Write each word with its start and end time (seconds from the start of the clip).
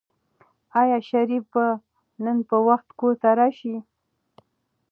آیا 0.79 0.97
شریف 1.09 1.43
به 1.53 1.65
نن 2.23 2.37
په 2.49 2.57
وخت 2.67 2.87
کور 2.99 3.13
ته 3.21 3.29
راشي؟ 3.39 3.75